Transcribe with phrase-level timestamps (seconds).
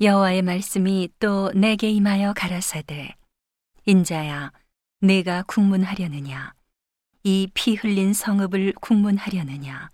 [0.00, 3.14] 여호와의 말씀이 또 내게 임하여 가라사대
[3.86, 4.50] 인자야
[5.00, 6.52] 내가 국문하려느냐?
[7.22, 9.90] 이 피 흘린 성읍을 국문하려느냐?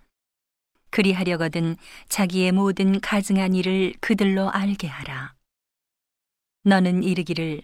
[0.89, 1.77] 그리하려거든
[2.09, 5.33] 자기의 모든 가증한 일을 그들로 알게 하라.
[6.63, 7.61] 너는 이르기를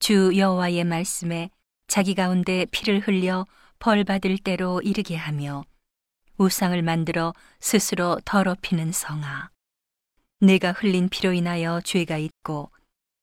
[0.00, 1.50] 주 여호와의 말씀에
[1.86, 3.46] 자기 가운데 피를 흘려
[3.78, 5.64] 벌 받을 때로 이르게 하며
[6.38, 9.50] 우상을 만들어 스스로 더럽히는 성아
[10.44, 12.70] 내가 흘린 피로 인하여 죄가 있고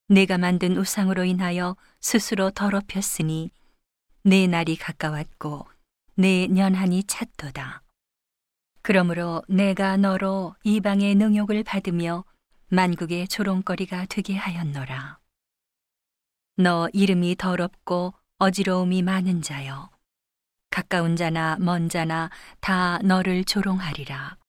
[0.08, 3.52] 내가 만든 우상으로 인하여 스스로 더럽혔으니
[4.24, 5.68] 내 날이 가까웠고
[6.16, 7.84] 내 년한이 찼도다.
[8.82, 12.26] 그러므로 내가 너로 이방의 능욕을 받으며
[12.70, 15.20] 만국의 조롱거리가 되게 하였노라.
[16.58, 19.92] 너 이름이 더럽고 어지러움이 많은 자여.
[20.72, 22.32] 가까운 자나 먼 자나
[22.62, 24.41] 다 너를 조롱하리라.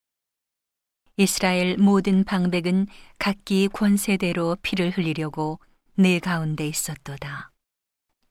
[1.17, 2.87] 이스라엘 모든 방백은
[3.19, 5.61] 각기 권세대로 피를 흘리려고
[5.95, 7.51] 내 가운데 있었도다.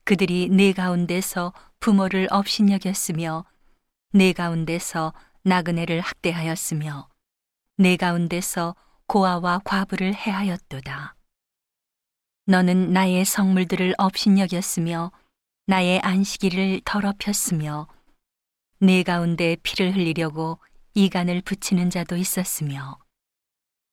[0.04, 3.46] 그들이 내 가운데서 부모를 업신여겼으며
[4.14, 7.08] 내 가운데서 나그네를 학대하였으며
[7.78, 8.76] 내 가운데서
[9.08, 11.16] 고아와 과부를 해하였도다.
[12.46, 15.12] 너는 나의 성물들을 업신여겼으며
[15.68, 17.88] 나의 안식일을 더럽혔으며
[18.80, 20.60] 내 가운데 피를 흘리려고
[20.94, 23.00] 이간을 붙이는 자도 있었으며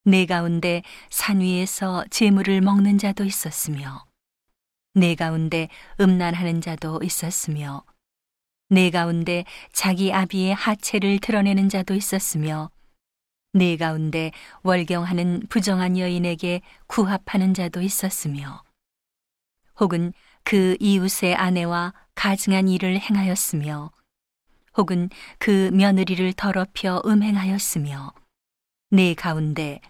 [0.04, 4.06] 내 가운데 산 위에서 재물을 먹는 자도 있었으며
[4.94, 5.68] 내 가운데
[6.00, 7.84] 음란하는 자도 있었으며
[8.70, 12.70] 내 가운데 자기 아비의 하체를 드러내는 자도 있었으며
[13.52, 14.32] 내 가운데
[14.62, 18.62] 월경하는 부정한 여인에게 구합하는 자도 있었으며
[19.80, 23.90] 혹은 그 이웃의 아내와 가증한 일을 행하였으며
[24.78, 28.12] 혹은 그 며느리를 더럽혀 음행하였으며
[28.90, 29.80] 내 가운데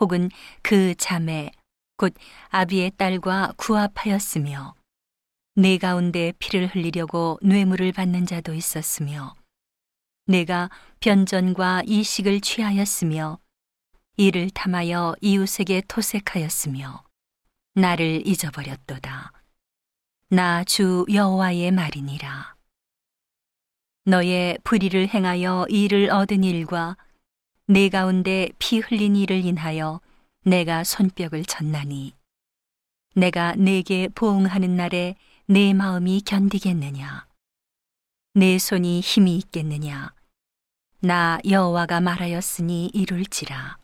[0.00, 0.30] 혹은
[0.62, 1.52] 그 자매
[1.96, 2.12] 곧
[2.48, 4.74] 아비의 딸과 구합하였으며
[5.54, 9.36] 내 가운데 피를 흘리려고 뇌물을 받는 자도 있었으며
[10.26, 10.70] 내가
[11.00, 13.38] 변전과 이식을 취하였으며
[14.16, 17.04] 이를 탐하여 이웃에게 토색하였으며
[17.74, 19.32] 나를 잊어버렸도다.
[20.30, 22.56] 나 주 여호와의 말이니라.
[24.04, 26.96] 너의 불의를 행하여 이를 얻은 일과
[27.66, 30.00] 내 가운데 피 흘린 일을 인하여
[30.44, 32.12] 내가 손뼉을 쳤나니.
[33.14, 35.14] 내가 내게 보응하는 날에
[35.46, 37.26] 내 마음이 견디겠느냐?
[38.34, 40.12] 내 손이 힘이 있겠느냐?
[40.98, 43.78] 나 여호와가 말하였으니 이룰지라.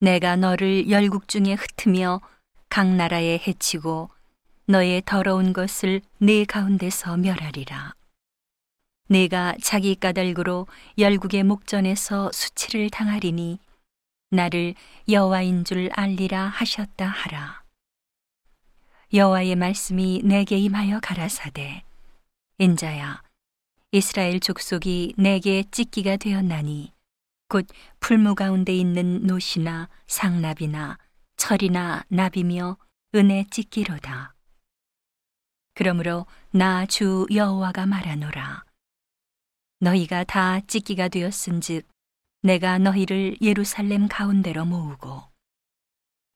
[0.00, 2.20] 내가 너를 열국 중에 흩으며
[2.70, 4.08] 각 나라에 해치고
[4.66, 7.94] 너의 더러운 것을 내 가운데서 멸하리라
[9.12, 13.58] 내가 자기 까닭으로 열국의 목전에서 수치를 당하리니
[14.30, 14.74] 나를
[15.06, 17.62] 여호와인 줄 알리라 하셨다 하라.
[19.12, 21.82] 여호와의 말씀이 내게 임하여 가라사대
[22.56, 23.22] 인자야
[23.90, 26.92] 이스라엘 족속이 내게 찢기가 되었나니
[27.48, 27.66] 곧
[28.00, 30.96] 풀무 가운데 있는 노시나 상납이나
[31.36, 32.78] 철이나 나비며
[33.14, 34.32] 은혜 찢기로다.
[35.74, 38.71] 그러므로 나 주 여호와가 말하노라.
[39.82, 41.88] 너희가 다 찢기가 되었은즉
[42.42, 45.24] 내가 너희를 예루살렘 가운데로 모으고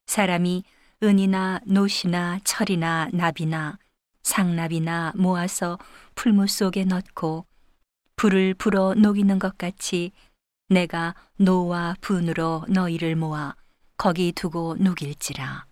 [0.06, 0.64] 사람이
[1.00, 3.78] 은이나 노시나 철이나 나비나
[4.24, 5.78] 상납이나 모아서
[6.16, 7.46] 풀무 속에 넣고
[8.16, 10.10] 불을 불어 녹이는 것 같이
[10.68, 13.54] 내가 노와 분으로 너희를 모아
[13.96, 15.66] 거기 두고 녹일지라.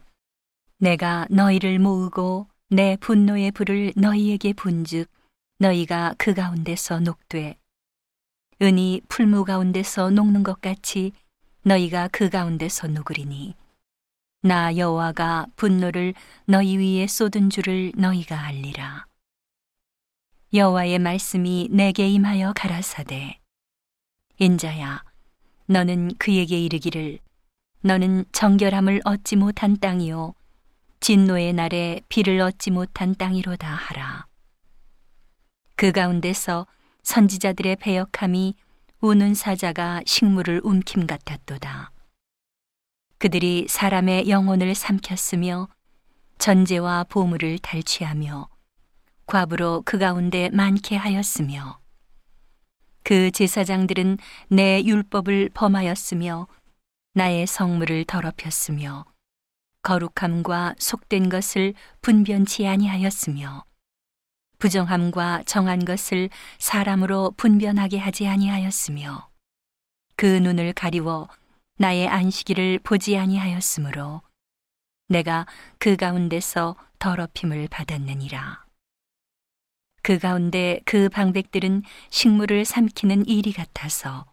[0.78, 5.10] 내가 너희를 모으고 내 분노의 불을 너희에게 분즉
[5.58, 7.56] 너희가 그 가운데서 녹되
[8.64, 11.12] 은이 풀무 가운데서 녹는 것 같이
[11.64, 13.54] 너희가 그 가운데서 녹으리니.
[14.40, 16.14] 나 여호와가 분노를
[16.46, 19.04] 너희 위에 쏟은 줄을 너희가 알리라.
[20.54, 23.38] 여호와의 말씀이 내게 임하여 가라사대.
[24.38, 25.04] 인자야
[25.66, 27.18] 너는 그에게 이르기를
[27.82, 30.32] 너는 정결함을 얻지 못한 땅이요
[31.00, 34.26] 진노의 날에 비를 얻지 못한 땅이로다 하라.
[35.76, 36.66] 그 가운데서
[37.04, 38.54] 선지자들의 배역함이
[39.00, 41.92] 우는 사자가 식물을 움킴 같았도다.
[43.18, 45.68] 그들이 사람의 영혼을 삼켰으며
[46.38, 48.48] 전제와 보물을 탈취하며
[49.26, 51.78] 과부로 그 가운데 많게 하였으며
[53.02, 54.18] 그 제사장들은
[54.48, 56.46] 내 율법을 범하였으며
[57.12, 59.04] 나의 성물을 더럽혔으며
[59.82, 63.64] 거룩함과 속된 것을 분변치 아니하였으며
[64.64, 69.28] 부정함과 정한 것을 사람으로 분변하게 하지 아니하였으며
[70.16, 71.28] 그 눈을 가리워
[71.76, 74.22] 나의 안식일을 보지 아니하였으므로
[75.08, 75.44] 내가
[75.78, 78.64] 그 가운데서 더럽힘을 받았느니라.
[80.02, 84.24] 그 가운데 그 방백들은 식물을 삼키는 일이 같아서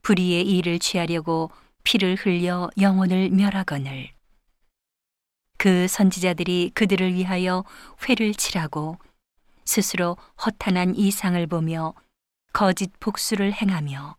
[0.00, 1.50] 불의의 일을 취하려고
[1.84, 4.12] 피를 흘려 영혼을 멸하거늘
[5.58, 7.66] 그 선지자들이 그들을 위하여
[8.08, 8.96] 회를 치라고
[9.64, 11.94] 스스로 허탄한 이상을 보며
[12.52, 14.16] 거짓 복수를 행하며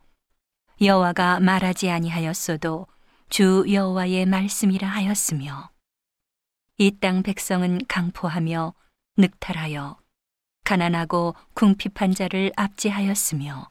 [0.81, 2.87] 여호와가 말하지 아니하였어도
[3.29, 5.69] 주 여호와의 말씀이라 하였으며
[6.77, 8.73] 이 땅 백성은 강포하며
[9.17, 9.97] 늑탈하여
[10.63, 13.69] 가난하고 궁핍한 자를 압제하였으며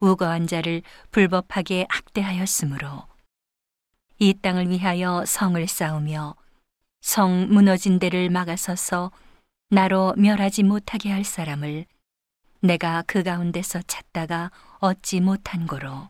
[0.00, 3.06] 우거한 자를 불법하게 학대하였으므로
[4.18, 6.36] 이 땅을 위하여 성을 쌓으며
[7.02, 9.10] 성 무너진 데를 막아서서
[9.72, 11.86] 나로 멸하지 못하게 할 사람을
[12.60, 14.50] 내가 그 가운데서 찾다가
[14.80, 16.08] 얻지 못한 고로.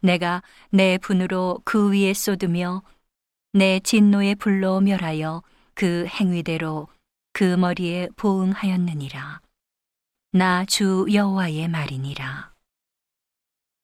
[0.00, 2.82] 내가 내 분으로 그 위에 쏟으며
[3.52, 5.42] 내 진노의 불로 멸하여
[5.74, 6.86] 그 행위대로
[7.32, 9.40] 그 머리에 보응하였느니라.
[10.34, 12.51] 나 주 여호와의 말이니라